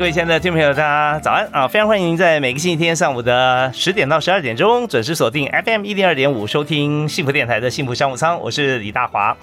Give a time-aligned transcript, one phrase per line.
[0.00, 1.68] 各位亲爱的听众朋友，大家早安啊！
[1.68, 8.40] 非常欢迎您在每个星期天上午的十点到十二点钟准时锁定 FM 一零二点五，收听幸福电台的幸福商务舱。
[8.40, 9.36] 我是李大华。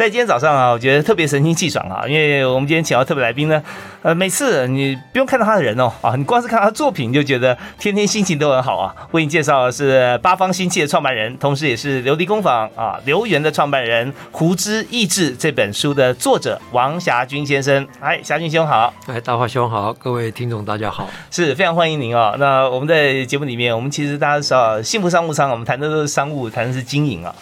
[0.00, 3.62] 在今天早上啊，我觉得特别神清气爽啊，因为我们今天请到特别来宾呢，
[4.00, 8.96] 呃，每次你不用看到他的人哦，啊，你光是看他的作品，就觉得天天心情都很好啊。
[9.10, 17.86] 为你介绍的是八方新气的创办人，同时也是琉璃工坊啊留园的创办人，胡之意志这本书的作者王霞军先生。
[18.00, 22.34] 哎，霞军兄好，哎，大华兄好，各位听众大家好，是非常欢迎您啊。
[22.38, 27.34] 那我们在节目里面，我们其实大家知道幸福商务舱，我们谈的都是商务，谈的是经营啊。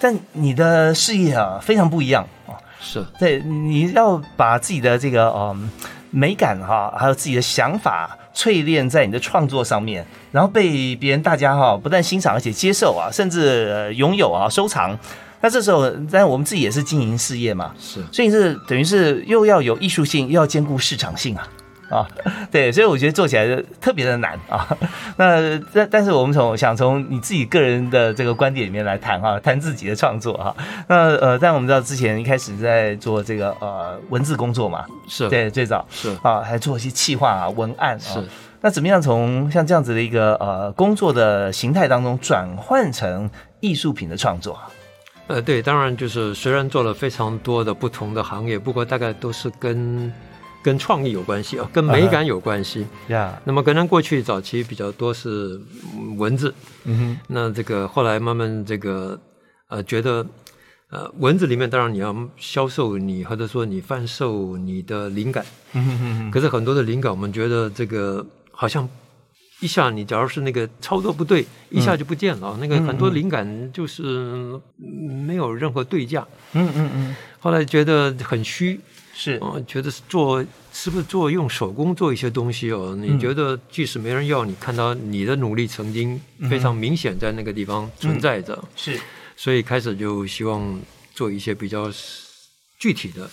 [0.00, 5.70] 但你的事业啊非常不一样啊，是对，你要把自己的这个嗯
[6.10, 14.96] 美感哈，还有自己的想法淬炼在你的创作上面，然后被别人大家哈不但欣赏而且接受啊，甚至拥有啊收藏。
[15.40, 21.46] 那这时候，但我们自己也是经营事业嘛，是，所以是等于是又要有艺术性，又要兼顾市场性啊。
[21.88, 22.06] 啊，
[22.50, 24.68] 对，所以我觉得做起来就特别的难啊。
[25.16, 30.54] 那但但是我们从想从你自己个人的这个观点里面来谈哈，谈自己的创作哈。
[30.86, 38.22] 那呃，但我们知道之前一开始在做这个呃文字工作嘛，是对最早是啊，还做一些企划啊文案是。
[38.60, 44.58] 那怎么样从像这样子的一个呃工作的形态当中转换成艺术品的创作？
[45.28, 50.12] 呃，对，当然就是虽然做了非常多的不同的行业，不过大概都是跟。
[50.68, 53.40] 跟创意有关系啊，跟美感有关系呀。
[53.46, 55.58] 那么可能过去早期比较多是
[56.18, 57.18] 文字，嗯哼。
[57.26, 59.18] 那这个后来慢慢这个
[59.68, 60.10] 呃觉得
[60.90, 65.42] 呃文字里面当然你要销售你或者说你贩售你的灵感，
[65.72, 66.30] 嗯哼哼。
[66.30, 68.86] 可是很多的灵感我们觉得这个好像
[69.60, 72.58] 一下你假如是那个操作不对，一下就不见了。
[72.60, 74.60] 那个很多灵感就是
[75.26, 77.16] 没有任何对价，嗯嗯嗯。
[77.40, 78.78] 后来觉得很虚。
[79.20, 82.94] 是，我觉得做是不是做用手工做一些东西哦？
[82.96, 88.96] 你觉得即使没人要，你看到你的努力曾经非常明显在那个地方存在着，是，
[89.36, 90.80] 所以开始就希望
[91.12, 91.90] 做一些比较
[92.78, 93.28] 具体的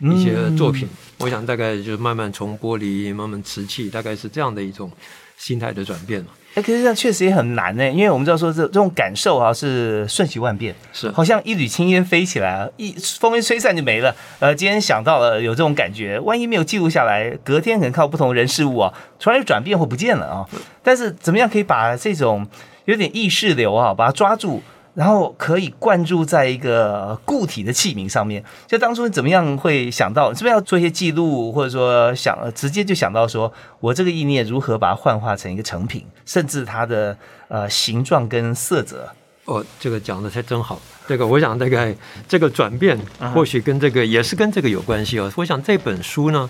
[0.00, 0.86] 一些作品。
[1.16, 4.92] 我想大概就慢慢从玻璃慢慢瓷器，大概是这样的一种
[5.38, 6.26] 心态的转变了。
[6.54, 14.14] 哎，可是这样确实也很难呢，因为我们知道说这这种感受啊是瞬息万变，是好像一缕青烟飞起来，一风一吹散就没了。
[14.38, 20.46] 呃，今天想到了有这种感觉，万一没有记录下来，隔天可能靠不同人事物啊，突然转变或不见了啊。
[20.82, 22.46] 但是怎么样可以把这种
[22.84, 24.62] 有点意识流啊，把它抓住？
[24.94, 28.44] 然后可以灌注在一个固体的器皿上面。
[28.66, 37.16] 就当初怎么样会想到，是不是要做一些记录，或者说想直接就想到说，我这个意念如何把它幻化成一个成品，甚至它的
[37.48, 39.08] 呃形状跟色泽。
[39.46, 40.80] 哦，这个讲的才真好。
[41.08, 41.94] 这个我想大概
[42.28, 42.96] 这个转变，
[43.34, 45.32] 或许跟这个也是跟这个有关系哦。
[45.36, 46.48] 我想这本书呢，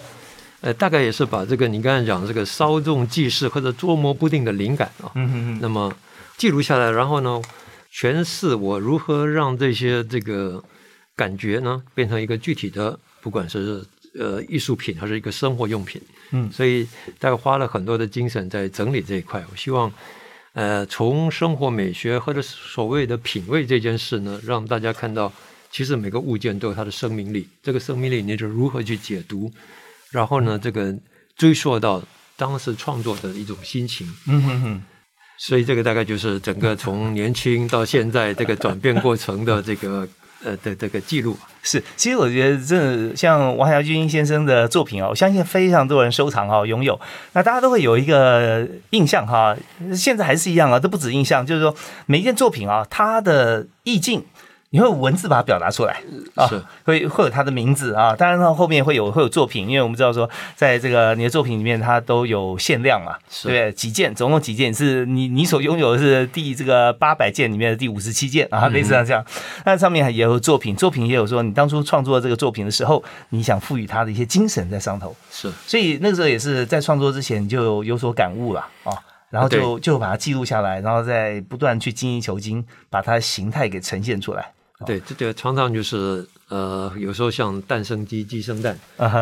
[0.60, 5.90] 呃，大概也是把这个你刚才讲这个稍纵即逝或者捉摸不定的灵感啊，嗯嗯嗯，那么
[6.36, 7.40] 记录下来，然后呢？
[7.92, 10.62] 诠释我如何让这些这个
[11.14, 13.84] 感觉呢变成一个具体的，不管是
[14.18, 16.88] 呃艺术品还是一个生活用品，嗯，所以
[17.18, 19.44] 大概花了很多的精神在整理这一块。
[19.50, 19.92] 我希望
[20.54, 25.30] 呃从生活美学或者所谓的品味这件事呢，让大家看到
[25.70, 27.46] 其实每个物件都有它的生命力。
[27.62, 29.52] 这个生命力你就如何去解读，
[30.10, 30.98] 然后呢这个
[31.36, 32.02] 追溯到
[32.36, 34.10] 当时创作的一种心情。
[34.26, 34.82] 嗯哼哼。
[35.38, 40.06] 所以这个大概就是整个 从年轻到现在这个转变过程的这个
[40.44, 41.36] 呃的这个记录。
[41.62, 47.00] 是，其实我觉得这像王小军先生的作品哦，我相信非常多人收藏哈，拥有。
[47.34, 49.56] 那大家都会有一个印象哈，
[49.94, 51.74] 现在还是一样啊，都不止印象，就是说
[52.06, 54.24] 每一件作品啊，它的意境。
[54.72, 56.00] 你会文字把它表达出来。
[56.34, 56.48] 啊，
[56.84, 69.22] 会会有他的名字啊，当然呢后面会有会有作品，因为我们知道说，在这个你的作品里面，它都有限量嘛，对，几件，总共几件是你你所拥有的是第这个八百件里面的第五十七件啊，类似像这样，
[69.66, 78.96] 那上面也有作品，作品也有说你当初创作这个作品的时候，你想赋予它的一些精神在上头，是，所以那个时候也是在创作之前就有所感悟了啊，
[79.28, 84.50] 然后就就把它记录下来，然后再不断去精益求精，把它的形态给呈现出来。
[84.86, 88.78] 对，这个常常就是呃，有时候像蛋生鸡，鸡生蛋，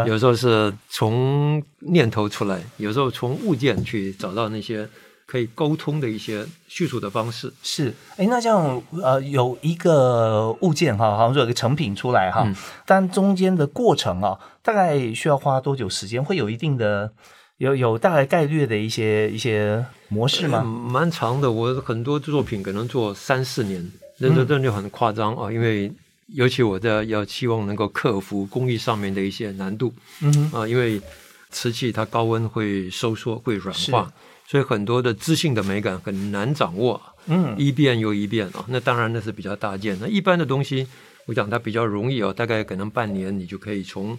[0.06, 4.88] 有时候是从念头出来，有时候从物件去找到那些
[5.26, 7.52] 可以沟通的一些叙述的方式。
[7.62, 12.54] 是，哎，那这样呃，有一个物件哈，好像说有个成品出来哈，嗯
[12.84, 16.22] 但中间的过程啊，大概需要花多久时间？
[16.22, 17.12] 会有一定的
[17.58, 20.64] 有有大概概率的一些一些模式嗯吗？
[20.64, 23.88] 蛮长的，我很多作品可能做三四年，
[24.20, 25.92] 那嗯这这就很夸张啊，因为。
[26.32, 31.02] 尤其我在要希望能够克服工艺上面的一些难度嗯哼，啊，因为
[31.50, 34.08] 瓷器它高温会收缩、会软化，
[34.46, 37.02] 所以很多的知性的美感很难掌握。
[37.26, 39.98] 嗯，一遍又一遍啊，那当然那是比较大件。
[40.00, 40.86] 那一般的东西，
[41.26, 44.16] 我讲它比较容易哦，大概可能半年你就可以从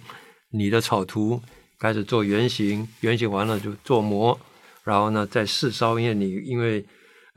[0.50, 1.42] 你的草图
[1.80, 4.38] 开始做原型，原型完了就做模，
[4.84, 6.84] 然后呢再试烧，因为你因为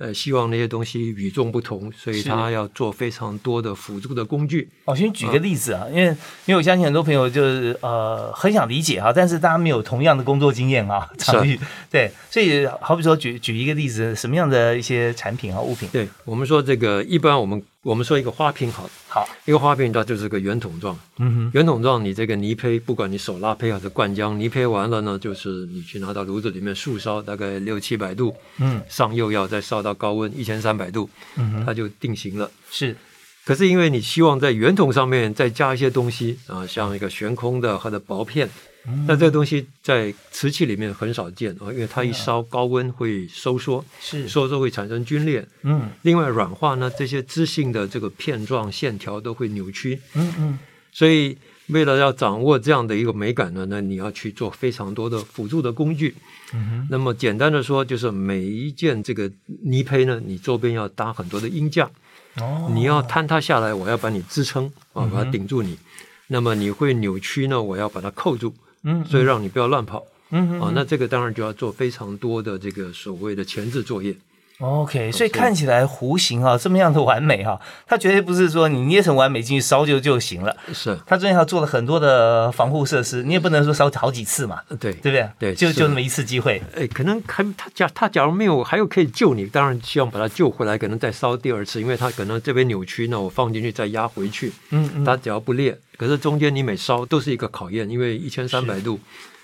[0.04, 4.68] 呃希望那些东西与众不同，所以他要做非常多的辅助的工具。
[4.84, 6.08] 我先举个例子啊，因为
[6.44, 11.58] 因为我相信很多朋友就是呃很想理解哈，但是大家没有同样的工作经验啊，场域
[11.90, 15.88] 对，所以好比说举举一个例子，什么样的一些产品啊物品？
[15.90, 28.80] 对我们说这个，一般我们我们说一个花瓶好了，好，一个花瓶它就是个圆筒状，嗯哼，圆筒状，你这个泥胚，不管你手拉胚还是灌浆，泥胚完了呢，就是你去拿到炉子里面速烧，大概六七百度，嗯。
[28.88, 32.50] 上釉要再烧到高温一千三百度，嗯哼，它就定型了。
[32.70, 32.96] 是
[33.44, 38.48] 可是因为你希望在圆筒上面再加一些东西啊，像一个悬空的或者薄片，
[38.86, 39.04] 嗯。
[39.06, 45.46] 那这个东西在瓷器里面很少见啊，因为它一烧高温会收缩，是，收缩会产生皲裂。
[45.62, 45.90] 嗯。
[46.02, 50.58] 另外软化呢，这些织性的这个片状线条都会扭曲，嗯嗯，
[50.92, 51.36] 所以
[51.68, 56.14] 为了要掌握这样的一个美感呢，那你要去做非常多的辅助的工具。
[56.52, 59.30] 嗯那么简单的说，就是每一件这个
[59.64, 61.92] 泥胚呢，你周边要搭很多的音架，哼，
[62.40, 65.78] 哦，你要坍塌下来，我要把你支撑啊，把它顶住你。
[66.26, 70.72] 那么你会扭曲呢，我要把它扣住，嗯，所以让你不要乱跑嗯啊。
[70.74, 74.16] 那这个当然就要做非常多的这个所谓的前置作业。
[74.58, 84.92] OK，所以看起来弧形啊这么样的完美哈、它绝对不是说你捏成完美进去烧就就行了，是，它中间还做了很多的防护设施，你也不能说烧好几次嘛，对。
[85.04, 85.28] 对不对？
[85.38, 86.62] 对就就那么一次机会。
[86.74, 98.98] 哎，可能还他假他假如没有还有可以救你，当然希望把它救回来，可能再烧第二次，因为它可能这边扭曲，那我放进去再压回去，嗯嗯，它只要不裂，可是中间你每烧都是一个考验，因为一千三百度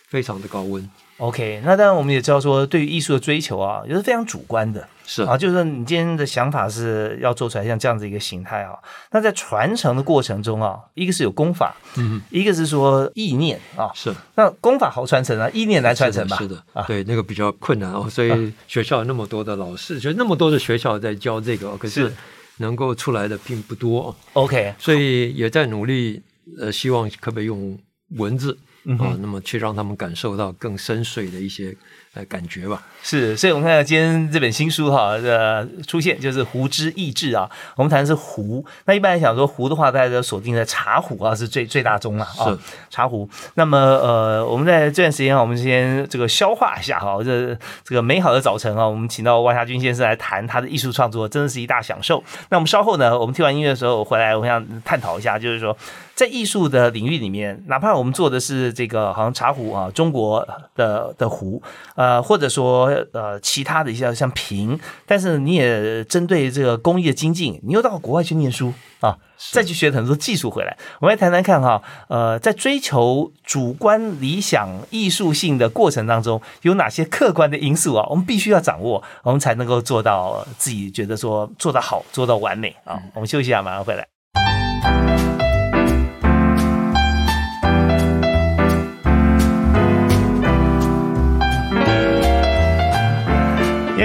[0.09, 0.89] 非常的高温，
[1.21, 4.89] OK，那当然我们也知道说，对于艺术的追求啊，也是非常主观的。
[5.07, 5.23] 是。
[5.23, 8.79] 啊，就是说你今天的想法是要做出来像这样子一个形态啊，
[9.11, 14.15] 那在传承的过程中啊，一个是有功法，嗯，一个是说意念啊，是。
[14.37, 16.39] 那功法好传承啊，意念难传承吧？
[16.39, 22.13] 是的，是啊，对，那个比较困难哦，所以学校有那么多的老师，就那么多的学校在教这个哦，可是是
[22.57, 26.23] 能够出来的并不多哦，OK，所以也在努力，
[26.59, 27.79] 呃，希望可不可以用
[28.17, 31.75] 文字嗯那么去让他们感受到更深邃的一些
[32.15, 32.83] 呃感觉吧。
[33.03, 37.49] 是，所以我们看到今天这本新书哈的出现，就是胡之意志啊。
[37.77, 42.59] 我们谈的是壶，那一般来讲说壶的话，大家都锁定在茶壶啊，是最最大宗了啊是。
[42.89, 43.29] 茶壶。
[43.55, 52.23] 那么呃，我们在这段时间啊，我们先这个消化一下哈，这这个美好的早晨啊，我们请到万夏军先生来谈他的艺术创作，真的是一大享受。
[52.49, 55.77] 那我们稍后呢，我们听完音乐的时候回来，我想探讨一下，就是说
[56.21, 61.63] 在艺术的领域里面，哪怕我们做的是这个好像茶壶啊，中国的的壶，
[61.97, 69.17] 呃，或者说呃其他的一些像瓶，但是你也针对这个工艺的精进，你又到国外去念书啊，
[69.51, 70.77] 再去学很多技术回来。
[71.01, 78.07] 我们来谈谈看哈，呃，在追求主观理想艺术性的过程当中，有哪些客观的因素啊？
[78.11, 83.01] 我们必须要掌握，我们才能够做到自己觉得说做得好，做到完美啊。
[83.15, 84.07] 我们休息一下，马上回来。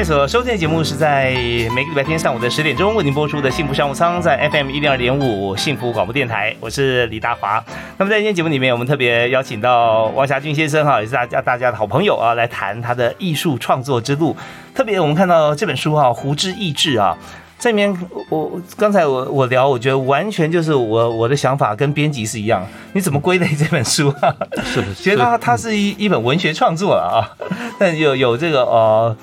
[0.05, 1.31] 所收听的节目是在
[1.74, 7.63] 每个礼拜天上午的十点钟为您播出的《幸福商务舱》，在 FM 一零二点五幸福广播电台，我是李大华。
[7.97, 14.38] 那么在今天节目里面，我们特别邀请到王霞军先生哈，也是大家大家的好朋友啊，来谈他的艺术创作之路。
[14.75, 17.17] 特别我们看到这本书哈，《胡之意志》啊。
[17.57, 17.91] 这里面
[18.29, 22.63] 我我刚才我我聊，我觉得完全就是我我的想法跟编辑是一样。
[22.93, 24.35] 你怎么归类这本书啊？
[24.63, 27.33] 是的， 觉得它它是一一本文学创作了啊，
[27.79, 29.17] 但有有这个呃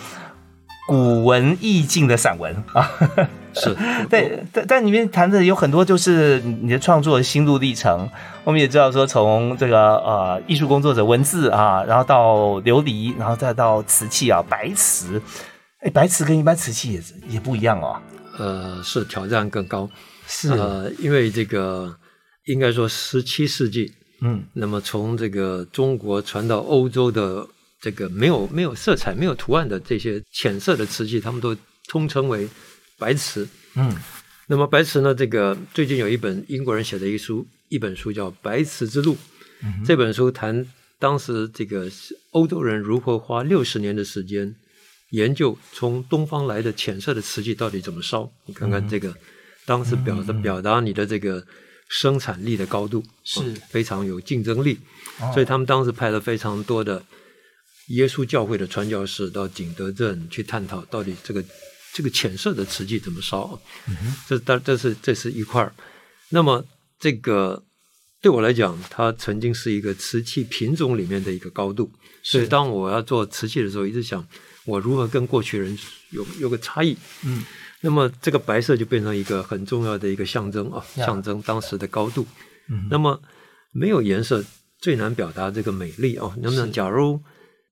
[0.86, 2.90] 古文意境的散文啊。
[3.54, 3.76] 是，
[4.08, 8.08] 对，但但里面谈的有很多就是你的创作的心路历程。
[8.44, 15.20] 我们也知道说，从这个呃艺术工作者文字啊，然后到琉璃，然后再到瓷器啊，白瓷。
[15.80, 17.02] 哎，白瓷跟一般瓷器也
[17.34, 18.00] 也不一样哦。
[18.38, 19.86] 呃，是挑战更高。
[20.26, 21.94] 是呃，因为这个
[22.46, 27.46] 应该说十七世纪，嗯那么从这个中国传到欧洲的
[27.82, 31.54] 这个没有没有色彩、没有图案的这些浅色的瓷器，他们都
[31.88, 32.48] 通称为
[32.96, 33.46] 白瓷。
[33.74, 33.94] 嗯
[34.46, 39.14] 那么白瓷呢，这个最近有一本英国人写的一书，一本书叫《白瓷之路》。
[39.62, 40.66] 嗯这本书谈
[40.98, 41.90] 当时这个
[42.30, 44.54] 欧洲人如何花六十年的时间
[45.10, 48.30] 研究从东方来的浅色的瓷器到底怎么烧。
[48.46, 49.14] 你看看这个，
[49.64, 51.44] 当时表的表达你的这个
[51.88, 54.78] 生产力的高度是啊非常有竞争力，
[55.20, 57.02] 哦所以他们当时派了非常多的
[57.92, 61.44] 耶稣教会的传教士到景德镇去探讨到底这个
[61.92, 63.60] 这个浅色的瓷器怎么烧。
[64.26, 65.72] 这当这是这是一块儿。
[66.30, 66.64] 那么
[66.98, 67.62] 这个
[68.22, 71.90] 对我来讲，它曾经是一个瓷器品种里面的一个高度。
[72.22, 74.26] 所以当我要做瓷器的时候，一直想
[74.64, 75.76] 我如何跟过去人
[76.10, 76.96] 有有个差异。
[77.24, 77.44] 嗯，
[77.82, 82.26] 那么这个白色就变成一个很重要的一个象征啊，象征当时的高度。
[82.70, 83.20] 嗯那么
[83.72, 84.42] 没有颜色
[84.78, 86.32] 最难表达这个美丽啊？
[86.40, 87.20] 能不能假如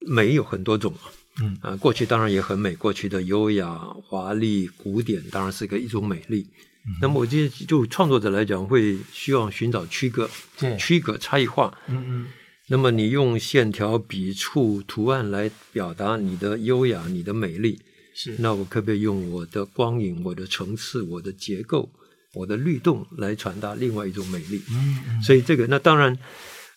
[0.06, 1.06] 美有很多种啊，
[1.40, 1.58] 嗯。
[1.60, 6.46] 啊，过去当然也很美，过去的优雅、华丽、古典当然是个一种美丽。
[6.86, 6.96] 嗯。
[7.00, 10.28] 那么我觉得就创作者来讲，会希望寻找区隔、
[10.58, 10.76] 对。
[10.76, 11.76] 区隔差异化。
[11.88, 12.26] 嗯嗯。
[12.68, 17.80] 那么你用线条、笔触、图案来表达你的优雅、你的美丽，
[18.14, 18.36] 是。
[18.38, 21.90] 那我可不可以用我的光影、我的层次、我的结构、
[22.32, 24.62] 我的律动来传达另外一种美丽？
[24.70, 25.22] 嗯嗯。
[25.22, 26.16] 所以这个那当然，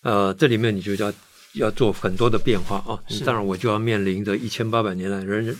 [0.01, 1.13] 呃，这里面你就要
[1.55, 2.99] 要做很多的变化啊。
[3.25, 5.55] 当然，我就要面临着一千八百年来人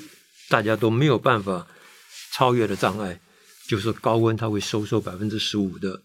[0.50, 1.66] 大家都没有办法
[2.34, 3.20] 超越的障碍，
[3.68, 6.02] 就是高温它会收缩百分之十五的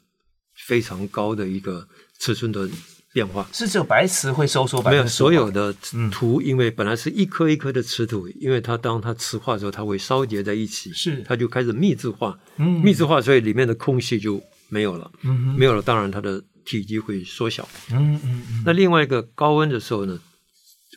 [0.66, 1.86] 非常高的一个
[2.20, 2.68] 尺寸的
[3.12, 3.48] 变化。
[3.52, 6.10] 是只有白瓷会收缩百没有所有的嗯。
[6.10, 11.22] 土，因为本来是一颗一颗的瓷土，因为它当它磁化之后，它会烧结在一起，是。
[11.26, 12.80] 它就开始密质化，嗯。
[12.82, 15.58] 密质化，所以里面的空隙就没有了，嗯哼。
[15.58, 17.66] 没有了，当然它的体积会缩小。
[17.90, 18.62] 嗯嗯嗯。
[18.64, 20.20] 那另外一个高温的时候呢，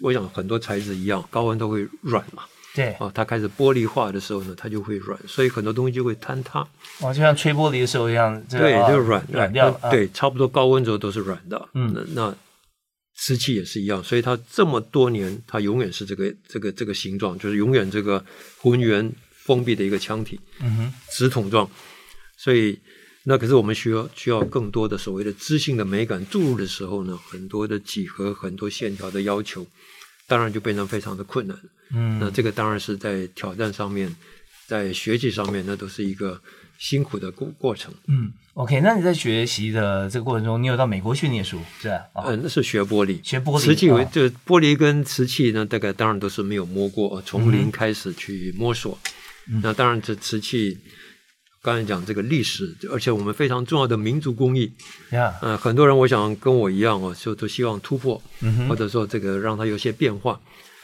[0.02, 2.44] 我想很多材质一样，高温都会软嘛，
[2.76, 2.94] 对。
[2.94, 6.60] 啊，它开始玻璃化的时候呢，它就会软，所以很多东西就会坍塌，
[7.00, 9.90] 哦，就像吹玻璃的时候一样，这个对，啊就软软掉了啊。
[9.90, 11.94] 对，差不多高温时候都是软的，嗯。
[11.94, 12.36] 那那
[13.16, 18.24] 瓷器也是一样，所以它这么多年，它永远是这个这个这个形状，就是永远这个
[18.58, 19.12] 浑圆
[19.46, 20.94] 封闭的一个腔体，嗯哼。
[21.12, 21.70] 直筒状，
[22.38, 22.78] 所以。
[23.24, 29.66] 那可是我们需要需要更多的所谓的知性的美感注入的时候呢，很多的几何、很多线条的要求，
[30.28, 31.56] 当然就变成非常的困难。
[31.94, 34.16] 嗯那这个当然是在挑战上面，
[34.66, 36.42] 在学习上面，那都是一个
[36.80, 37.94] 辛苦的过过程。
[38.08, 41.96] 嗯，OK，那你在学习的这个过程中，你有到美国去念书是吧？
[42.14, 48.98] 啊嗯，那是学玻璃，学玻璃瓷器为啊这玻璃跟瓷器呢，大概当然都是没有摸过，呃从嗯零开始去摸索。
[49.62, 50.78] 那当然，这瓷器
[51.64, 54.72] 刚才讲这个历史，而且我们非常重要的民族工艺，
[55.12, 58.20] 呀，呃，很多人我想跟我一样哦，就都希望突破，
[58.68, 60.40] 或者说这个让它有些变化。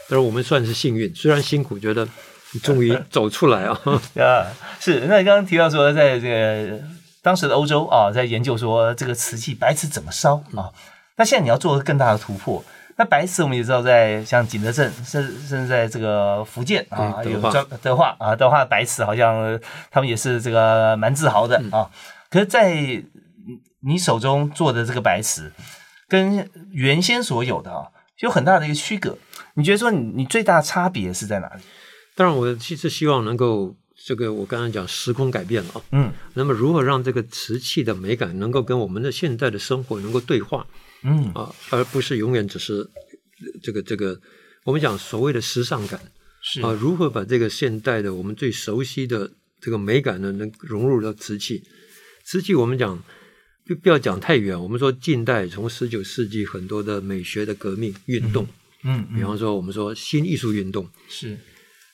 [0.07, 2.07] 但是我们算是幸运，虽然辛苦，觉得
[2.61, 3.79] 终于走出来啊。
[4.21, 4.45] 啊，
[4.79, 5.05] 是。
[5.09, 6.79] 那你刚刚提到说，在这个
[7.23, 10.69] 当时的欧洲啊，在研究说这个瓷器白瓷怎么烧啊。
[11.15, 12.63] 那现在你要做更大的突破。
[12.97, 19.59] 那白瓷我们也知道，在像景德镇，甚甚至在这个福建啊，有专德化啊，德化白瓷好像呃
[19.91, 21.91] 他们也是这个蛮自豪的嗯啊。
[22.29, 23.03] 可是，在
[23.81, 25.51] 你手中做的这个白瓷，
[26.09, 27.87] 跟原先所有的啊，
[28.19, 29.17] 有很大的一个区隔。
[29.53, 31.61] 你觉得说你你最大的差别是在哪里？
[32.15, 33.75] 当然，我其实希望能够
[34.05, 35.81] 这个，我刚才讲时空改变了啊。
[35.91, 40.65] 嗯那么，如何让这个瓷器的美感能够跟我们的现在的生活能够对话
[41.03, 41.31] 嗯。
[41.33, 44.19] 啊，而不是永远只是呃这个这个
[44.63, 45.99] 我们讲所谓的时尚感
[46.41, 46.61] 是。
[46.61, 51.63] 啊，如何把这个现代的我们最熟悉的这个美感呢，能融入到瓷器？
[52.25, 53.01] 瓷器我们讲
[53.65, 58.45] 不不要讲太远，我们说近代从十九世纪很多的美学的革命运动，
[58.83, 61.37] 嗯嗯比方说我们说新艺术运动，是。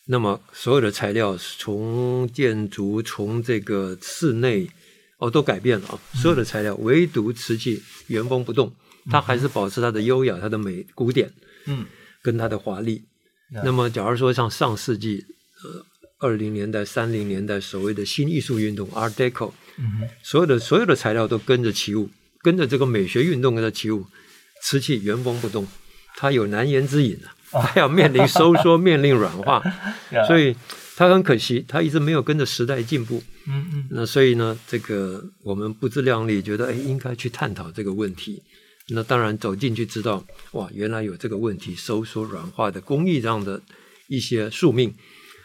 [0.06, 4.70] 那么所有的材料从建筑从这个室内
[5.18, 8.76] 哦都改变了啊，所有的材料唯独瓷器原封不动，
[9.10, 11.32] 它还是保持它的优雅、它的美、古典
[11.66, 11.86] 嗯
[12.22, 13.04] 跟它的华丽。
[13.64, 15.24] 那么假如说像上世纪
[15.64, 15.86] 呃
[16.20, 22.10] 二零年代、三零年代所谓的新艺术运动 Art Deco，嗯所有的所有的材料都跟着起舞，
[22.42, 24.06] 跟着这个美学运动跟着起舞，
[24.64, 25.68] 瓷器原封不动，
[26.16, 27.20] 它有难言之隐
[27.52, 29.62] 啊，它要面临收缩， 面临软化。
[30.28, 30.56] 所以
[30.96, 33.22] 它很可惜，它一直没有跟着时代进步。
[33.46, 38.42] 嗯嗯那所以呢，这个我们不自量力，觉得哎应该去探讨这个问题。
[38.90, 43.62] 那当然走进去知道，哇，原来有这个问题，收缩软化的工艺这样的
[44.08, 44.94] 一些宿命。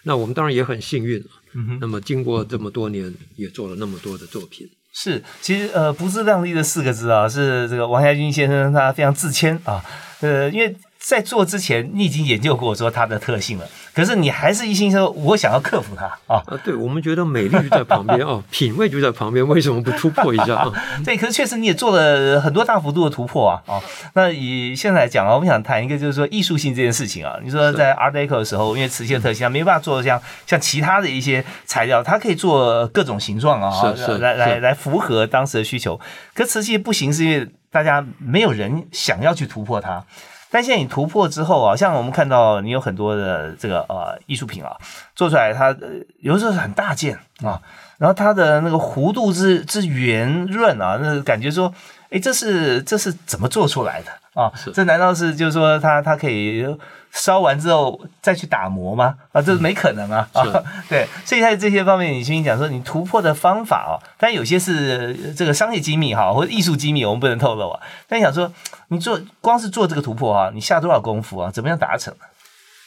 [0.05, 1.23] 那我们当然也很幸运，
[1.55, 4.69] 嗯哼那么经过这么多年，也做了那么多的作品。
[4.93, 9.85] 是，其实呃，不自量力的四个字啊，是这个王家军先生他非常自谦啊，
[10.21, 10.77] 呃，因为。
[11.01, 16.43] 在做之前，你已经研究过说它的特性了，可是你还是一心说，我想要克服它啊！
[16.45, 20.73] 啊，对，我们觉得美丽就在旁边 哦，品味就在旁边，为什么不突破一下啊？
[21.07, 23.63] 对，可是确实你也做了很多大幅度的突破啊！
[23.67, 23.81] 啊，
[24.15, 27.39] 那以现在来讲啊，我们想谈一个就是说艺术性这件事情啊。
[27.45, 35.99] 你说在 Art Deco 的时候，因为瓷器的特性，它没办法做像像其他的一些材料，它可以做各种形状啊，是是，来来来符合当时的需求。
[36.35, 40.05] 可瓷器不行，是因为大家没有人想要去突破它。
[40.51, 44.77] 但现在你突破之后啊，像我们看到你有很多的这个呃艺术品啊，
[45.15, 45.77] 做出来它
[46.21, 47.61] 有时候是很大件啊，
[47.99, 51.73] 然后它的那个弧度之之圆润啊，那感觉说，
[52.11, 54.11] 哎，这是这是怎么做出来的？
[54.43, 54.53] 啊？
[54.73, 56.65] 这难道是就是说它它可以？
[57.11, 59.15] 烧完之后再去打磨吗？
[59.33, 60.29] 啊，这是没可能啊！
[60.35, 60.45] 啊，
[60.91, 67.81] 对，所以在这些方面，你先讲说你突破的方法哦，但有些是这个商业机密哈，或者艺术机密，我们不能透露啊。
[68.07, 68.53] 但想说，
[68.89, 71.51] 你做光是做这个突破啊，你下多少功夫啊？
[71.51, 72.15] 怎么样达成？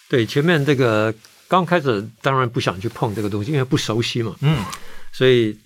[0.07, 1.11] 对，前面这个
[1.47, 4.35] 刚开始当然不想去碰这个东西，因为不熟悉嘛。
[4.41, 4.63] 嗯，
[5.11, 5.57] 所以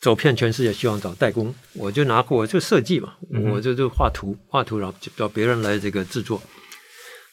[0.00, 3.14] 走遍全世界，希望找代工，我就拿我就设计嘛，
[3.52, 6.42] 我就就画图，画图然后找别人来这个制作。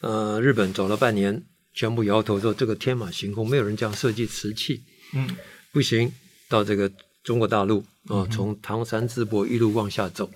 [0.00, 1.42] 呃，日本走了半年，
[1.74, 4.82] 全部摇头说这个天马行空，没有人这样设计瓷器。
[5.14, 5.28] 嗯，
[5.72, 6.10] 不行，
[6.48, 6.90] 到这个
[7.22, 10.30] 中国大陆啊，从唐山淄博一路往下走，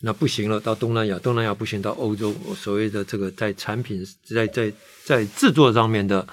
[0.00, 4.72] 那不行了，到东南亚，东南亚不行，到欧洲，所谓的这个在产品在在
[5.04, 6.26] 在制作上面的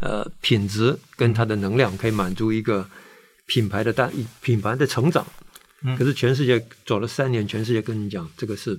[0.00, 2.86] 呃品质跟它的能量，可以满足一个
[3.46, 4.10] 品牌的大
[4.42, 5.26] 品牌的成长。
[5.98, 8.78] 可是全世界走了三年，全世界跟你讲这个是。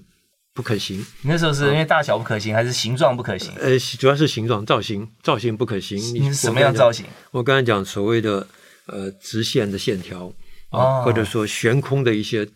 [0.53, 3.53] 不可行，那时候是因为大小不可行，还是形状不可行？
[3.59, 5.99] 呃，主要是形状造型，造型不可行。
[6.15, 7.05] 你什么样造型？
[7.29, 8.47] 我刚才讲所谓的
[8.87, 10.33] 呃直线的线条
[10.69, 12.49] 啊，或者说悬空的一些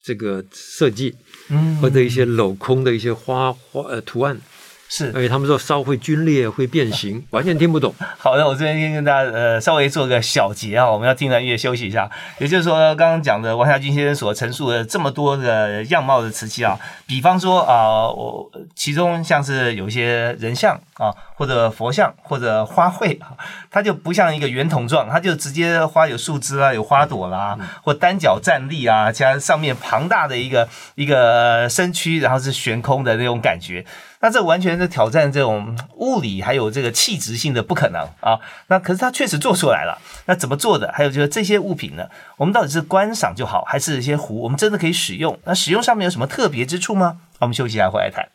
[0.00, 1.16] 这个设计，
[1.48, 4.40] 嗯，或者一些镂空的一些花花呃图案。
[4.94, 7.94] 是，而且他们说烧会皲裂，会变形， 完全听不懂。
[8.18, 12.10] 好的，我这边先跟大家呃稍微做个小结啊，我们要听段音乐休息一下。
[12.38, 21.08] 也就是说，刚刚讲的王家军先生所陈述的这么多的样貌的瓷器啊，比方说啊，我其中像是有一些人像啊，
[21.42, 23.34] 或者佛像，或者花卉啊，
[23.68, 33.84] 它就不像一个圆筒状，它就直接花有树枝啊，有花朵啦，或单脚站立啊，加上面庞大的一个一个身躯，然后是悬空的那种感觉。
[34.20, 38.38] 那这完全是挑战这种物理还有这个气质性的不可能啊！
[38.68, 39.98] 那可是它确实做出来了。
[40.26, 40.92] 那怎么做的？
[40.94, 42.04] 还有就是这些物品呢？
[42.36, 45.36] 我们到底是观赏就好，还是一些壶我们真的可以使用？
[45.42, 47.18] 那使用上面有什么特别之处吗？
[47.40, 48.28] 我们休息一下，回来谈。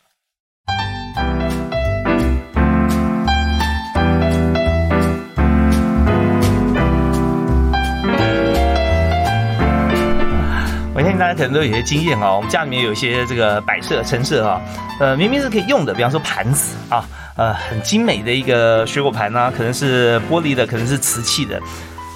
[11.08, 14.60] 相信大家可能都有些经验啊，我们家里面有一些这个摆设陈设啊，
[15.00, 17.02] 呃，明明是可以用的，比方说盘子啊，
[17.34, 21.58] 呃，很精美的一个水果盘呢，可能是玻璃的，可能是瓷器的，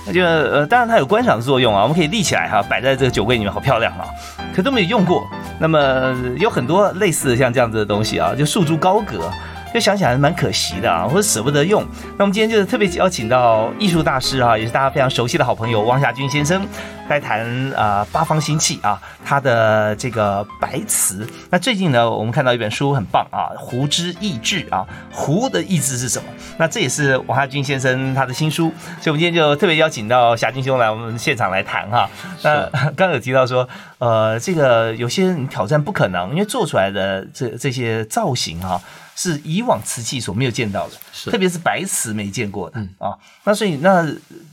[0.06, 4.04] 那就呃，当然它有观赏作用啊，我们可以立起来哈，摆在这个酒柜里面，好漂亮啊，
[4.54, 5.26] 可都没有用过。
[5.58, 9.30] 那么有很多类似的像这样子的东西啊，就束之高阁。
[9.72, 11.82] 就想起来蛮可惜的啊，或者舍不得用。
[12.18, 16.60] 那我们今天就是特别邀请到艺术大师啊，也是大家非常熟悉的好朋友汪夏军先生
[17.12, 21.28] 来谈啊八方新器啊，他的这个白瓷。
[21.50, 26.28] 那最近呢，我们看到一本书很棒啊，《壶之意志》啊，壶的意志是什么？
[26.58, 32.08] 那这也是汪夏军先生他的新书，所以我们今天就特别邀请到夏军兄来我们现场来谈哈。
[32.42, 38.80] 那刚有提到说，呃，这个有些人挑战不可能，因为做出来的这这些造型哈。
[39.14, 40.94] 是以往瓷器所没有见到的，
[41.30, 43.14] 特别是白瓷没见过的啊。
[43.44, 44.02] 那所以那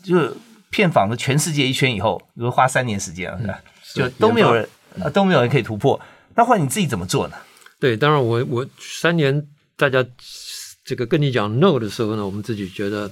[0.03, 0.35] 就
[0.69, 3.61] 骗访了全世界一圈以后，如花三年时间了，
[3.93, 4.67] 就都没有人
[5.13, 5.99] 都没有人可以突破。
[6.35, 7.35] 那换你自己怎么做呢？
[7.79, 10.05] 对，当然我我三年大家
[10.83, 13.09] 这个跟你讲 no 的时候呢，我们自己觉得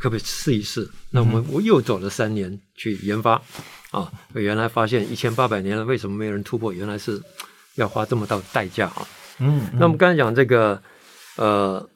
[0.00, 0.88] 可不可以试一试？
[1.10, 3.40] 那我们我又走了三年去研发
[3.90, 6.72] 啊，原来发现一千八百年了，为什么没有人突破？
[6.72, 7.22] 原来是
[7.74, 9.06] 要花这么大代价啊。
[9.38, 10.82] 嗯，那我们刚才讲这个，
[11.36, 11.86] 呃，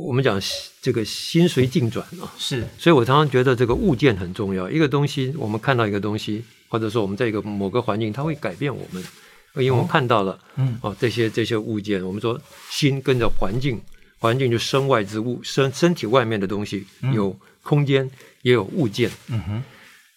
[0.00, 0.40] 我们讲
[0.80, 4.68] 这个心随境转啊，是，所以我常常觉得这个物件很重要。
[4.70, 9.02] 一个东西，我们看到一个东西，或者说我们在一个某个环境，它会改变我们，
[9.56, 13.80] 因为我们看到了，嗯，哦，这些这些物件，我们说心跟着环境，
[14.18, 18.10] 环境就身外之物，身身体外面的东西，有空间，
[18.42, 19.10] 也有物件。
[19.28, 19.62] 嗯哼，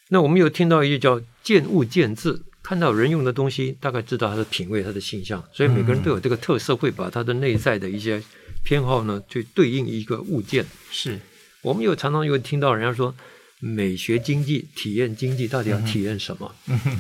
[0.09, 2.41] 那我们有听到一句叫见物见智。
[2.65, 8.23] 看到人用的东西，大概知道他的品味、他的形象，所以每个人都有这个特色，会把他的内在的一些
[8.63, 10.65] 偏好呢，去对应一个物件。
[10.89, 11.19] 是，
[11.61, 13.13] 我们有常常有听到人家说，
[13.59, 16.53] 美学经济、体验经济到底要体验什么、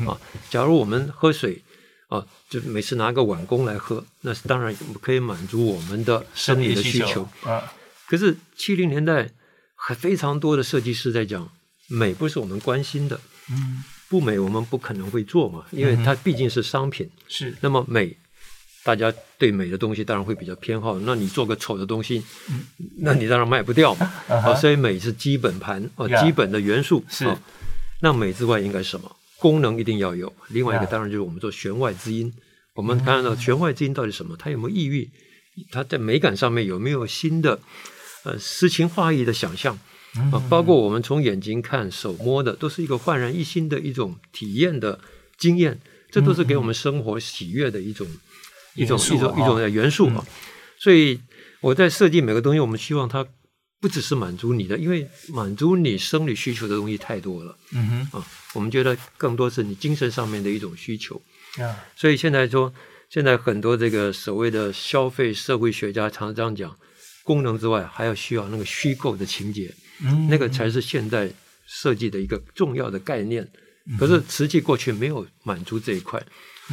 [0.07, 0.19] 啊？
[0.49, 1.61] 假如我们喝水
[2.07, 7.27] 啊，就每次拿个碗公来喝，那是当然可以满足我们的生理的需求。
[7.43, 7.73] 啊，
[8.07, 9.31] 可是七零年代
[9.75, 11.49] 还非常多的设计师在讲，
[11.87, 17.09] 美不是我们关心的，嗯，不美我们不可能会做嘛，因为它毕竟是商品。
[17.27, 17.55] 是。
[17.61, 18.15] 那么美，
[18.83, 20.99] 大家对美的东西当然会比较偏好。
[20.99, 22.23] 那你做个丑的东西，
[22.97, 23.93] 那你当然卖不掉
[24.27, 27.39] 啊所以美是基本盘哦，基本的元素是哦
[28.01, 29.15] 那美之外应该是什么？
[29.39, 30.31] 功能一定要有。
[30.49, 32.31] 另外一个当然就是我们做弦外之音。
[32.75, 34.35] 我们看到弦外之音到底什么？
[34.37, 35.09] 它有没有意蕴？
[35.71, 37.59] 它在美感上面有没有新的
[38.23, 39.77] 呃诗情画意的想象？
[40.17, 44.99] 嗯啊，包括我们从眼睛看、手摸的，都是一个焕然一新的一种体验的
[45.37, 45.79] 经验，
[46.11, 48.07] 这都是给我们生活喜悦的一种、
[48.75, 50.25] 一种一种啊一种元素啊。
[50.79, 51.19] 所以
[51.61, 53.25] 我在设计每个东西，我们希望它
[53.79, 58.27] 不只是满足你的，因为满足你生理需求的东西太多了嗯哼，啊。
[58.53, 61.21] 我们觉得更多是你精神上面的一种需求。
[61.57, 62.73] 呀，所以现在说，
[63.09, 66.75] 现在很多这个所谓的消费社会学家常常这样讲，
[67.23, 69.73] 功能之外还要需要那个虚构的情节。
[70.03, 71.29] 嗯那个才是现代
[71.67, 73.47] 设计的一个重要的概念。
[73.97, 76.21] 可是瓷器过去没有满足这一块，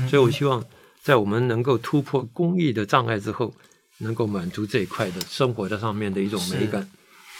[0.08, 0.64] 所以我希望
[1.02, 3.52] 在我们能够突破工艺的障碍之后，
[3.98, 6.88] 能够满足这一块的生活在上面的一种美感。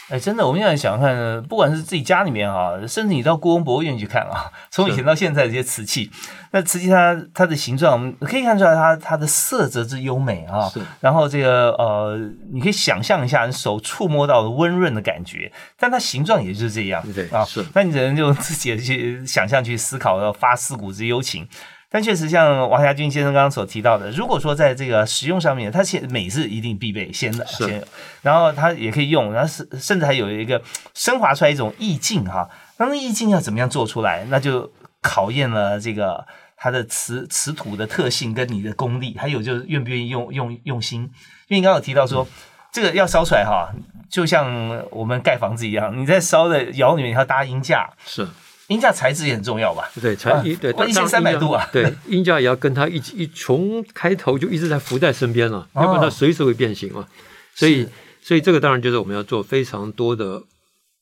[0.09, 6.11] 哎，真的，我们现在想想看，不管是自己家里面啊，甚至你到故宫博物院去看啊， 从以前到现在这些瓷器，
[6.51, 12.19] 那瓷器它它的形状，我们可以看出来它它的色泽之优美啊是，然后这个呃，
[12.51, 21.47] 你可以想象一下，你手触摸到的温润的感觉，但它形状也就是这样，啊，对是那你只能用自己的去想象去思考，要发四古之幽情。
[21.93, 27.87] 但确实，像王家军先生刚刚所提到的，如果说在这个使用上面，它其实美是一定必备，先的先有，
[28.21, 30.61] 然后它也可以用，然后甚甚至还有一个
[30.93, 32.49] 升华出来一种意境哈。
[32.77, 36.25] 那那意境要怎么样做出来，那就考验了这个
[36.55, 41.01] 它的瓷瓷土的特性跟你的功力，还有就是愿不愿意用用用心。
[41.49, 42.25] 因为你刚刚有提到说，
[42.71, 43.69] 这个要烧出来哈，
[44.09, 48.25] 就像我们盖房子一样，你在烧的窑里面你要搭鹰架，是
[48.71, 49.89] 鹰架材质也很重要吧？
[50.01, 57.05] 对，才啊一对哇1300度啊对，音架也要跟它一起一从开头就一直在浮在身边了，哦要不然它随时会变形啊。
[57.53, 57.85] 所以，
[58.21, 60.41] 所以这个当然就是我们要做非常多的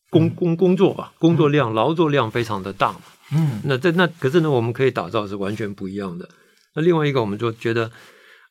[0.10, 3.02] 工工工作吧，工作量、劳作量非常的大嘛。
[3.32, 6.28] 嗯，那这那可是呢，我们可以打造是完全不一样的。
[6.74, 7.92] 那另外一个，我们就觉得，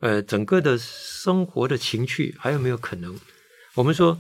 [0.01, 3.19] 呃，整个的生活的情趣还有没有可能？
[3.75, 4.17] 我们说，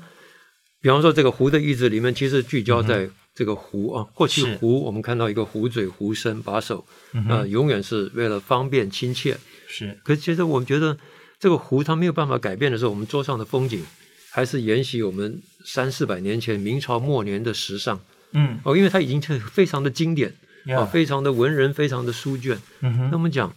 [0.83, 3.09] 比方说这个壶的意志里面，其实聚焦在
[3.39, 3.97] 这个壶啊。
[4.13, 9.39] 过去壶我们看到一个壶嘴、壶身、把手，嗯呃，永远是为了方便亲切。
[9.69, 10.99] 是可是其实我们觉得
[11.39, 13.85] 这个壶它没有办法改变的时候，我们桌上的风景
[14.33, 18.01] 还是沿袭我们三四百年前明朝末年的时尚
[18.33, 20.35] 嗯哦，因为它已经是非常的经典。
[20.65, 22.59] 啊，呀，非常的文人，非常的书卷。
[22.81, 23.55] 嗯哼那我们讲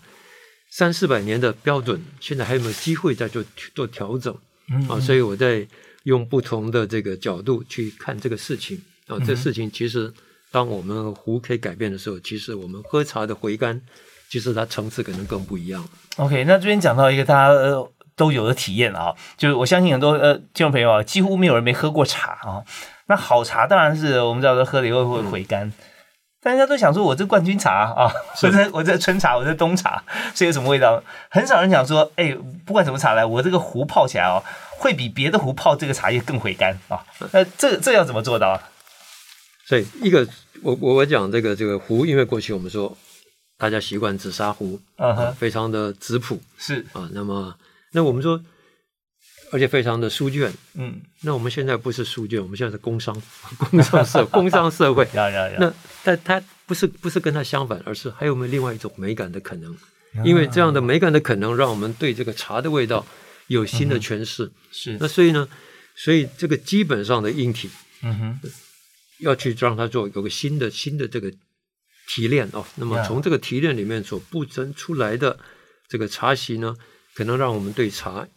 [0.70, 3.44] 三四百年的标准，现在还有没有机会再做
[3.76, 4.34] 做调整
[4.72, 5.00] 嗯啊？
[5.00, 5.67] 所以我在
[6.04, 8.80] 用不同的这个角度去看这个事情
[9.15, 9.24] 啊。
[9.24, 10.13] 嗯这事情其实，
[10.52, 13.82] 当我们壶可以改变的时候，其实我们喝茶的回甘，
[14.30, 15.84] 其实它层次可能更不一样。
[16.17, 22.63] OK，那这边讲到一个大家呃都有的体验啊，就是我相信很多呃听众朋友啊，几乎没有人没喝过茶啊。
[23.08, 25.71] 那好茶当然是我们知道说喝了以后会回甘，
[26.41, 28.12] 但人家都想说我这冠军茶啊，
[28.43, 31.02] 我这我这春茶，我这冬茶是有什么味道？
[31.30, 34.43] 很少人讲说，哎，不管什么茶来，我这个壶泡起来哦，
[34.78, 37.04] 会比别的壶泡这个茶叶更回甘啊。
[37.32, 38.63] 那这这要怎么做到啊？
[39.65, 40.28] 所以一个
[40.62, 42.97] 我我我讲这个这个壶，因为过去我们说
[43.58, 47.10] 大家习惯紫砂壶啊，嗯哼，非常的质朴是，啊。
[47.13, 47.56] 那么
[47.91, 48.41] 那我们说，
[49.52, 50.52] 而且非常的书卷。
[50.74, 53.15] 嗯，那我们现在不是书卷，我们现在是工商，
[53.58, 55.08] 工商社，工商社会。
[55.13, 59.76] 要要要，那但它不是不是跟它相反，而是还有没有另外一种美感的可能？
[60.26, 63.06] 因为这样的美感的可能，让我们对这个茶的味道
[63.47, 64.52] 有新的诠释。
[64.71, 65.47] 是那，所以呢，
[65.95, 67.69] 所以这个基本上的硬体
[68.04, 68.39] 嗯哼，
[69.21, 71.31] 要去让它做有个新的新的这个
[72.07, 72.65] 提炼哦。
[72.75, 75.39] 那么从这个提炼里面所布增出来的
[75.88, 76.75] 这个茶席呢，
[77.13, 78.27] 可能让我们对茶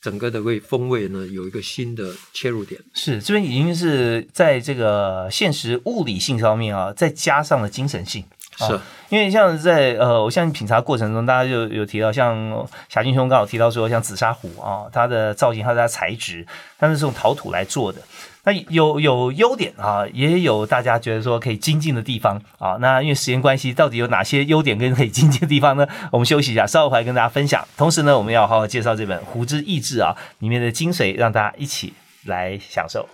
[0.00, 2.80] 整个的味风味呢有一个新的切入点。
[2.94, 8.24] 是这边已经是在这个现实物理性上面啊，再加上了精神性。
[8.58, 16.46] 啊是因为像在呃，我相信品茶过程中，大家就有提到，像霞金兄刚好提到说，像紫砂壶啊，它的造型、它的材质，
[16.78, 18.00] 它是用陶土来做的。
[18.44, 22.76] 那有有优点啊，也有大家觉得说可以精进的地方啊。
[22.80, 25.86] 那因为时间关系，到底有哪些优点跟可以精进的地方呢？
[26.10, 27.66] 我们休息一下，稍后回来跟大家分享。
[27.76, 31.92] 同时呢，我们要好好介绍这本《胡之意志》啊里面的精髓，让大家一起
[32.24, 33.06] 来享受。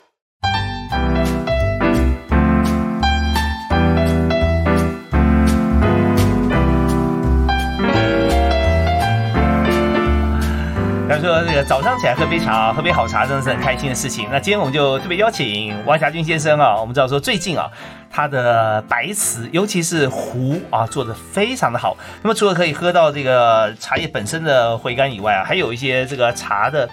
[11.17, 14.29] 他说这个早上起来喝杯茶，喝杯好茶，真的是很开心的事情。
[14.31, 17.71] 那今天我们就特别邀请王霞军先生啊，我们知道说最近啊，
[18.11, 21.97] 他的白瓷，尤其是壶啊，做的非常的好。
[22.23, 26.87] 那么除了可以喝到这个茶叶本身的回甘以外啊，还有一些这个茶的。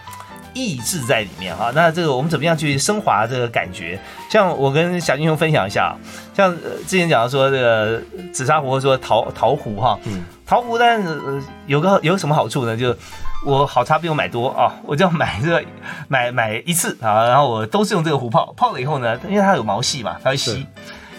[0.55, 3.99] 意志在里面哈，那这个我们怎么样去升华这个感觉？
[4.29, 5.95] 像我跟小金兄分享一下，
[6.31, 6.55] 像
[6.85, 7.99] 之前讲到说这个
[8.31, 12.77] 紫砂壶或说陶陶壶哈，嗯，陶壶但是有个有什么好处呢？
[12.77, 12.95] 就
[13.45, 15.63] 我好茶不用买多啊，我就要买这个
[16.07, 20.65] 买买一次啊，然后我都是用这个壶泡，泡了以后呢，因为它有毛细嘛，它会吸。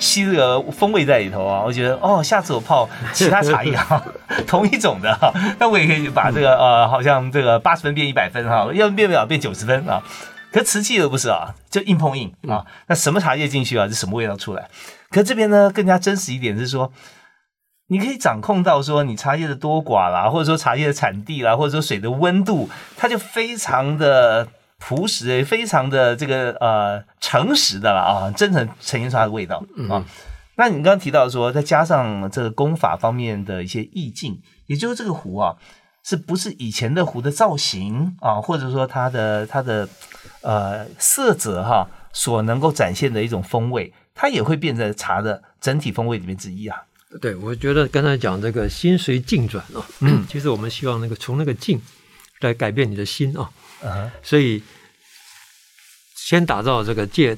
[0.00, 4.04] 吸这个风味在里头啊，我觉得哦，下次我泡其他茶叶啊，
[4.44, 10.02] 同一种的哈，那我也可以把这个呃，好像这个八十分变一百分哈，要变不了变九十分啊。
[10.52, 12.66] 可瓷器的不是啊，就硬碰硬啊。
[12.88, 14.68] 那什么茶叶进去啊，就什么味道出来。
[15.10, 16.92] 可这边呢更加真实一点是说，
[17.88, 24.48] 你可以掌控到说你茶叶的多寡啦，或者说茶叶的产地啦，或者说水的温度，它就非常的。
[24.86, 30.04] 朴实非常的这个呃诚实的了啊，真诚呈现出它的味道啊。
[30.56, 35.56] 那你刚刚提到说，再加上这个功法方面的一些意境，也就是这个壶啊，
[36.02, 39.88] 是不是以前的壶的造型啊，或者说它的它的
[40.42, 46.82] 呃色泽哈，所能够展现的一种风味，它也会变成茶的整体风味里面之一啊。
[47.20, 51.80] 对，我觉得刚才讲这个心随境转啊，嗯， 其实我们希望那个从那个境
[52.40, 53.50] 来改变你的心啊。
[54.22, 54.62] 所以，
[56.16, 57.36] 先打造这个界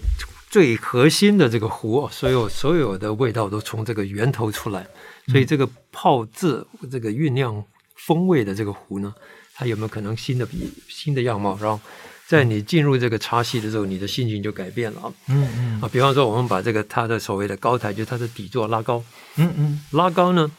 [0.49, 4.87] 最核心的这个壶，所有所有的味道都从这个源头出来。
[5.27, 7.62] 所以，这个泡制、这个酝酿
[7.97, 9.12] 风味的这个壶呢，
[9.55, 10.47] 它有没有可能新的
[10.89, 11.59] 新的样貌？
[11.61, 11.81] 然后，
[12.29, 15.12] 在你进入这个茶席的时候，你的心情就改变了啊。
[15.29, 19.05] 嗯嗯啊，比方说，我们把这个它的所谓的高台，就是它的底座拉高。
[19.37, 20.51] 嗯嗯，拉高呢？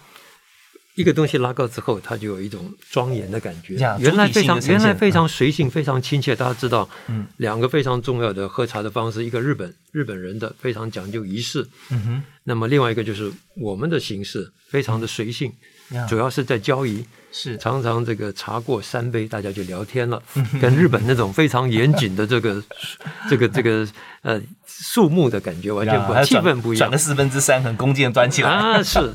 [0.95, 3.75] 一个东西拉高之后，它就有一种庄严的感觉。
[3.99, 6.35] 原来非常原来非常随性，非常亲切。
[6.35, 12.23] 大家知道，嗯，两个非常重要的喝茶的方式，一个日本日本人的非常讲究仪式，嗯哼。
[12.45, 15.53] 那么另外一个就是我们的形式，非常的随性，
[16.09, 17.05] 主要是在交谊。
[17.39, 20.19] 是常常这个茶过三杯，大家就聊天了。
[20.59, 22.63] 跟日本那种非常严谨的这个
[23.29, 23.87] 这个这个
[24.23, 26.89] 呃肃穆的感觉完全不气氛不一样。
[26.89, 29.11] 转了四分之三，很恭敬端起来啊，是。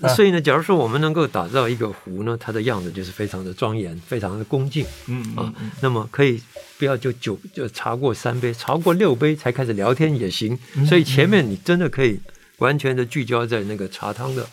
[0.14, 6.40] 所以呢，假如说我们能够打造一个壶呢，它的样子就是非常的庄严，非常的恭敬，嗯啊，那么可以
[6.78, 10.56] 不要就酒就茶过三杯，茶过六杯才开始聊天也行。
[10.88, 12.20] 所以前面你真的可以
[12.58, 14.48] 完全的聚焦在那个茶汤的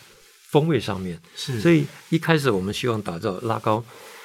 [0.50, 1.20] 风味上面。
[1.34, 3.84] 是，所以一开始我们希望打造拉高，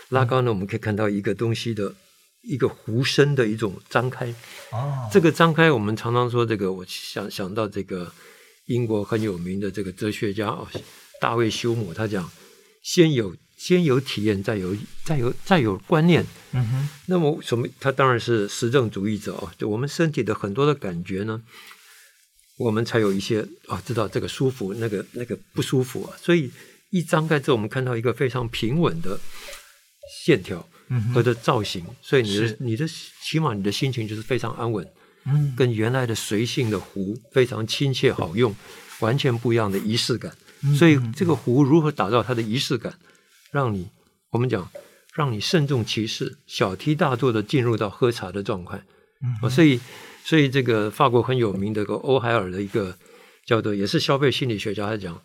[0.09, 1.93] 拉高呢，我们可以看到一个东西的
[2.41, 4.33] 一个弧身的一种张开。
[4.71, 8.11] 哦，这个张开，我们常常说这个，我想想到这个
[8.65, 10.67] 英国很有名的这个哲学家哦。
[11.19, 12.29] 大卫休姆他讲，
[12.81, 16.25] 先有先有体验，再有再有再有观念。
[16.51, 16.89] 嗯哼。
[17.05, 17.67] 那么什么？
[17.79, 19.51] 他当然是实证主义者哦。
[19.57, 21.39] 就我们身体的很多的感觉呢，
[22.57, 26.17] 我们才有一些啊，知道这个舒服，那个那个不舒服啊。
[26.21, 26.51] 所以
[26.89, 29.19] 一张开之后，我们看到一个非常平稳的
[30.25, 30.67] 线条
[31.13, 31.85] 和的造型。
[32.01, 32.85] 所以你的你的
[33.23, 34.87] 起码你的心情就是非常安稳。
[35.25, 35.53] 嗯。
[35.57, 38.55] 跟原来的随性的壶非常亲切好用，
[38.99, 40.35] 完全不一样的仪式感。
[40.77, 42.93] 所以这个壶如何打造它的仪式感，
[43.51, 43.89] 让你
[44.29, 44.69] 我们讲，
[45.15, 48.83] 让你慎重其事，小题大做的进入到喝茶的状态。
[49.41, 49.79] 嗯，所以
[50.23, 52.97] 所以这个法国很有名的个欧海尔的一个
[53.45, 55.21] 叫做也是消费心理学家，他讲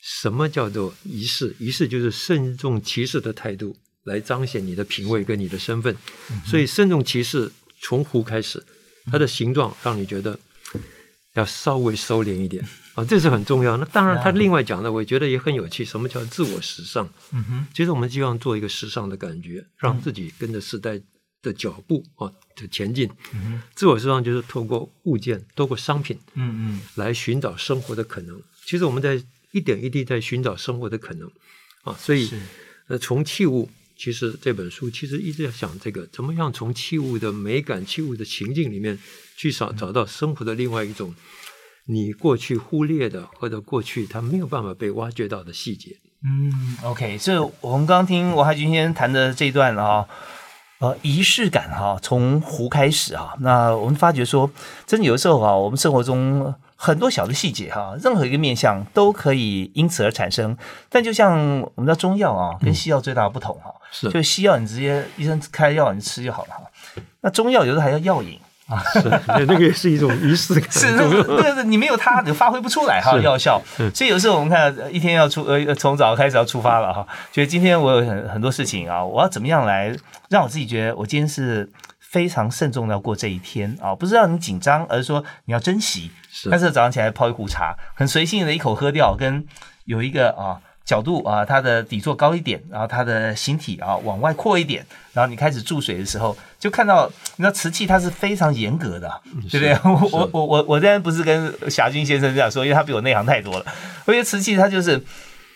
[0.00, 1.54] 什么叫做仪式？
[1.58, 5.96] 仪式就是慎重其事的态度来彰显你的品味跟你的身份。
[6.44, 7.50] 所以慎重其事
[7.80, 8.62] 从壶开始，
[9.10, 10.38] 它的形状让你觉得
[11.34, 12.64] 要稍微收敛一点。
[12.94, 13.78] 啊，这是很重要。
[13.78, 15.82] 那当然，他另外讲的，我觉得也很有趣。
[15.82, 17.08] 什么叫自我时尚？
[17.32, 21.00] 嗯哼，其实我们希望做一个时尚的感觉，让自己跟着时代
[21.42, 23.10] 的脚步啊，的前进。
[23.34, 28.40] 嗯，自我释放就是透过物件，透过商品，嗯嗯，来寻找生活的可能。
[28.64, 31.30] 其实我们在一点一滴在寻找生活的可能
[31.82, 31.92] 啊。
[31.98, 32.30] 所以，
[32.86, 38.98] 呃，从器物，其实这本书其实一直在想这个，怎么样从器物的美感、器物的情境里面
[39.36, 41.14] 去找找到生活的另外一种。
[41.86, 45.98] 你过去忽略的，或者过去他没有办法被挖掘到的细节。
[46.24, 50.06] 嗯，OK，这我们刚听王海军先生谈的这一段啊，
[50.82, 54.50] 呃，仪式感哈，从壶开始啊，那我们发觉说，
[54.84, 60.56] 真的有的时候啊，我们生活中很多小的细节哈，任何一个面相都可以因此而产生。
[60.90, 66.62] 但就像我们的中药啊，跟西药最大的不同哈，是就西药你直接医生开药你吃就好了哈，
[67.20, 68.36] 那中药有时候还要药引。
[68.92, 70.70] 是，那个也是一种仪式感。
[70.70, 73.60] 是，那个那个你没有它，你发挥不出来哈，药效。
[73.94, 79.94] 所以有时候我们看一天要出呃，从早开始要出发了哈，觉得今天我有很很多事情啊，我要怎么样来
[80.28, 86.10] 让我自己觉得我今天是非常慎重的要过这一天啊，不是让你紧张，而是说你要珍惜。
[86.30, 89.44] 是，但是早上起来泡一壶茶，很随性的一口喝掉，跟
[89.84, 90.60] 有一个啊。
[90.84, 99.72] 角度啊，它的底座高一点，然后它的形体啊往外扩一点，然后你开始注水的时候，就看到你知道瓷器它是非常严格的，对不对？
[100.12, 103.66] 我我我我当然不是跟霞君先生这样说，因为他比我内行太多了。
[104.04, 105.00] 我觉得瓷器它就是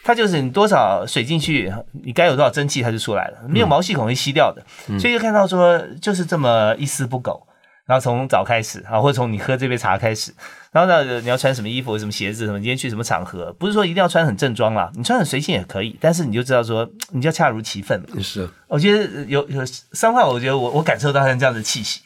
[0.05, 1.73] 它就是你多少水进去，
[2.05, 4.63] 你该有多少蒸汽它就出来了，没有毛细孔会吸掉的，
[4.99, 7.47] 所以就看到说就是这么一丝不苟。
[7.87, 10.35] 然后从早开始啊，或者从你喝这杯茶开始，
[10.77, 12.59] 然后呢，你要穿什么衣服、什么鞋子、什么？
[12.59, 13.51] 今天去什么场合？
[13.59, 18.05] 不是说一定要穿很正装啦，你穿很随性也可以，但是你就知道说，你就要恰如其分。
[18.21, 22.03] 是，我觉得有有三块，我觉得我我感受到像这样的气息。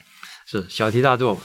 [0.47, 1.37] 是小题大做，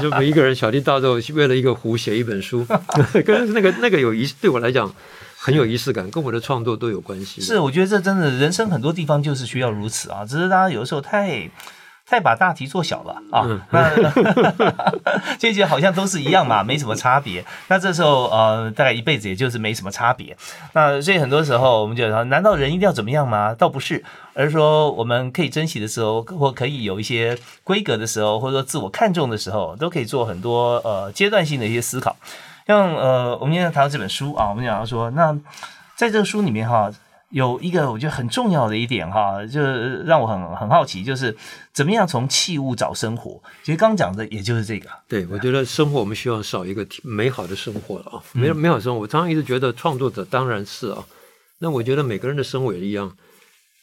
[0.00, 2.64] 就每一个人小题大做，为了一个壶写一本书，
[3.26, 4.94] 跟那个那个有仪，对我来讲
[5.38, 7.40] 很有仪式感，跟我的创作都有关系。
[7.40, 11.50] 是，我觉得这真的人生很多地方就是需要如此啊，只是大家有的时候太。
[12.10, 13.88] 再把大题做小了啊， 那
[15.38, 17.44] 这些好像都是一样嘛，没什么差别。
[17.68, 20.36] 那这时候呃，大概一辈子也就是没什么差别。
[20.72, 23.54] 那所以很多时候我们就说，难道人一定要怎么样吗？
[23.54, 24.02] 倒不是，
[24.34, 32.16] 而是说我们可以珍惜的时候，或可以有一些规格的时候，或者说自我看重的时候，都可以做很多呃阶段性的一些思考。
[32.66, 35.32] 像呃，我们今天谈到这本书啊，我们讲到说，那
[35.94, 36.90] 在这个书里面哈。
[37.30, 41.36] 有一个我觉得很重要的一点哈，就是让我很很好奇，就是
[41.72, 43.40] 怎么样从器物找生活。
[43.62, 44.90] 其实刚讲的也就是这个。
[45.08, 49.00] 对，我觉得生活我们需要少一个美好的生活了啊，美美好生活。
[49.00, 51.06] 我常常一直觉得创作者当然是啊，
[51.60, 53.16] 那我觉得每个人的生活也一样，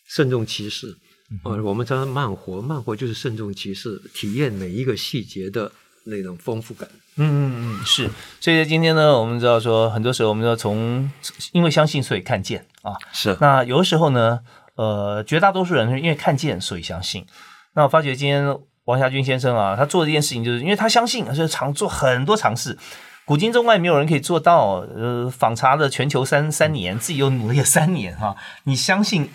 [0.08, 0.98] 慎重其事
[1.44, 1.56] 啊。
[1.64, 5.72] 我们常常慢活，慢活就是慎重其事，体验每一个细节的
[6.08, 6.88] 那种丰富感。
[7.18, 8.10] 嗯嗯嗯，是。
[8.40, 11.10] 所以今天呢，我们知道说，很多时候我们要从
[11.52, 12.94] 因为相信，所以看见啊。
[13.12, 13.36] 是。
[13.42, 14.40] 那有的时候呢，
[14.76, 17.26] 呃，绝大多数人是因为看见，所以相信。
[17.74, 22.78] 那我发觉今天王霞君先生啊，他做这件事情，就是因为他相信，所以常做很多尝试。
[23.26, 24.86] 古今中外没有人可以做到。
[24.96, 28.36] 呃，访查了全球三三年，自己又努力了三年哈。
[28.64, 29.30] 你相信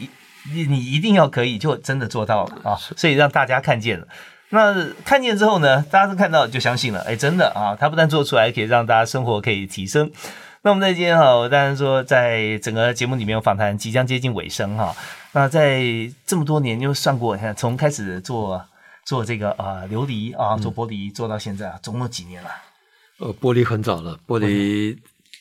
[0.54, 2.78] 你你一定要可以，就真的做到了啊。
[2.96, 4.06] 所以让大家看见了。
[4.54, 5.82] 那看见之后呢？
[5.90, 7.74] 大家都看到就相信了，哎，真的啊！
[7.74, 10.10] 它不但做出来，可以让大家生活可以提升。
[10.60, 14.94] 那我们在今天哈，我当然说，在整个节目里面访谈即将接近尾声哈。
[15.32, 15.82] 那在
[16.26, 18.62] 这么多年，就算过，你看从开始做
[19.06, 22.50] 做这个啊琉璃啊，做玻璃做到现在啊，总共几年了？
[23.20, 24.98] 呃，玻璃很早了，玻璃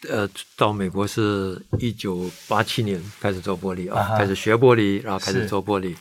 [0.10, 5.98] 呃，到美国是一九八七年开始做玻璃啊，开始学玻璃，然后开始做玻璃。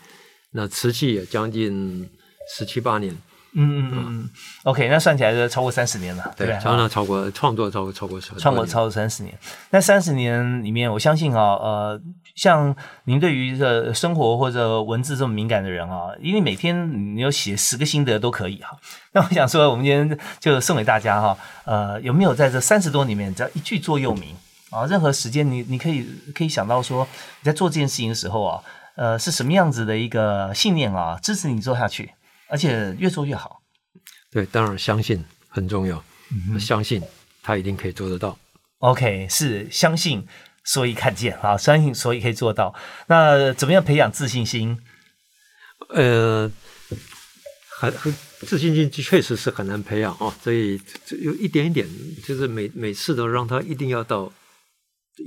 [0.52, 2.08] 那瓷器也将近。
[2.56, 3.12] 十七八年，
[3.52, 4.30] 嗯嗯嗯
[4.64, 9.36] ，OK，那算起来就超过三十年了，对，常常超过创作超过超过创作超过三十年。
[9.70, 12.00] 那三十年里面，我相信啊，呃，
[12.34, 18.76] 像您对于这生活或者文字这么敏感的人啊，因为每天你有写十个心得都可以哈。
[19.12, 24.34] 那我想说，我们今天就送给大家哈，呃，有没有在这三十多里面，只要一句座右铭
[24.70, 24.86] 啊？
[24.86, 27.06] 任何时间你你可以可以想到说，
[27.40, 28.62] 你在做这件事情的时候啊，
[28.94, 32.12] 呃，是什么样子的一个信念啊，支持你做下去？
[32.50, 33.62] 而且越做越好，
[34.30, 36.04] 对，当然相信很重要，
[36.58, 37.00] 相信
[37.42, 38.36] 他一定可以做得到。
[38.78, 40.26] OK，是相信，
[40.64, 42.74] 所以看见啊，相信所以可以做到。
[43.06, 44.78] 那怎么样培养自信心？
[45.90, 46.50] 呃，
[47.78, 50.80] 很很自信心确实是很难培养啊，所以
[51.22, 51.86] 有一点一点，
[52.24, 54.32] 就是每每次都让他一定要到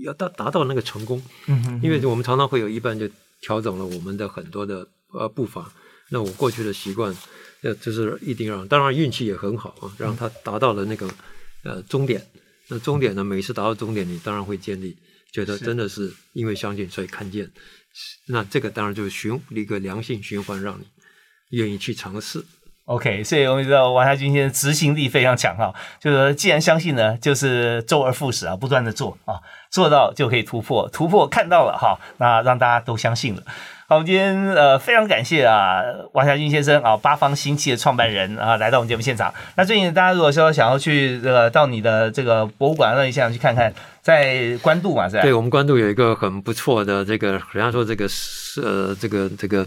[0.03, 1.21] 要到达到那个成功。
[1.47, 3.09] 嗯哼，因为我们常常会有一半就
[3.41, 5.71] 调整了我们的很多的呃步伐。
[6.13, 7.11] 那我过去的习惯，
[7.63, 11.09] 呃，就是一定让，当然运气也很好啊，让他达到了那个
[11.63, 12.23] 呃终点。
[12.67, 14.95] 那终点呢，每次达到终点，你当然会建立，
[15.31, 17.51] 觉得真的是因为相信，所以看见。
[18.27, 20.85] 那这个当然就是循一个良性循环，让你
[21.49, 22.45] 愿意去尝试。
[22.85, 29.39] OK，所以我们知道王家军先生执行力非常强哈，就是既然相信呢，就是周而复始啊，不断的做啊，
[29.71, 33.41] 做到就可以突破，突破看到了哈，那让大家都相信了。
[33.87, 35.81] 好，我们今天呃非常感谢啊，
[36.11, 39.33] 王家军先生啊，八方新气的创办人啊，来到我们节目现场。
[39.55, 43.73] 那最近大家如果说想要去这个到你的这个博物馆那一项去看看，
[44.03, 45.21] 在官渡嘛是吧？
[45.21, 49.65] 对，我们官渡有一个很不错的这个，人家说这个是呃这个这个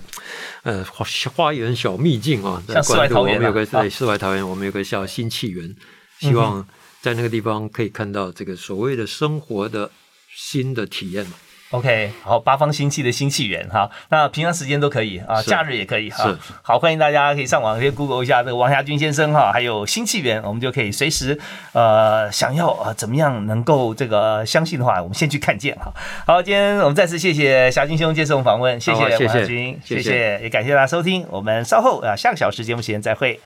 [0.63, 5.75] 呃花花园小秘境啊，在官渡我们有个在世外桃源，我们有个叫新气园，
[6.19, 6.69] 希望
[7.01, 9.91] 在那个地方可以看到这个所谓的生活的
[10.35, 11.33] 新的体验嘛。
[11.71, 16.39] OK，好，八方新气的新气源哈，那平常时间都可以啊，假日也可以哈。
[16.63, 21.37] 好，欢迎大家可以上网可以 Google 一下这个王家军先生哈，还有新气源，我们就可以随时
[21.73, 25.93] 呃想要呃怎么样能够这个相信的话，我们先去看见哈。
[26.25, 33.41] 好，今天我们再次谢谢霞军兄接受我们访问，谢谢王好谢谢家军，谢谢谢谢，也感谢大家收听，我们稍后啊下个小时节目时间再会。